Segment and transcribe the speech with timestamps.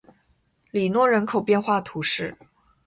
[0.71, 2.35] 里诺人口变化图示